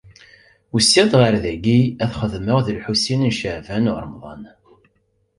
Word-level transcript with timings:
Usiɣ-d 0.75 1.13
ɣer 1.21 1.33
dayi 1.43 1.79
ad 2.03 2.11
xedmeɣ 2.19 2.57
d 2.65 2.67
Lḥusin 2.77 3.21
n 3.29 3.31
Caɛban 3.39 3.89
u 3.91 3.93
Ṛemḍan. 4.03 4.43